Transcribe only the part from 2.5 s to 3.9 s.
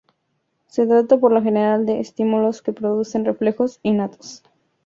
que producen reflejos